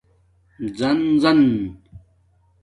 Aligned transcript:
زِن 0.77 0.99
زَن 1.21 1.41